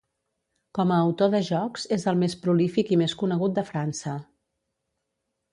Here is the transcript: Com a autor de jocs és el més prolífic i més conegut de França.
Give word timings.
Com 0.77 0.93
a 0.93 0.97
autor 1.09 1.29
de 1.35 1.41
jocs 1.49 1.85
és 1.97 2.07
el 2.13 2.17
més 2.23 2.37
prolífic 2.47 2.91
i 2.97 3.01
més 3.05 3.15
conegut 3.23 3.57
de 3.61 3.67
França. 3.71 4.19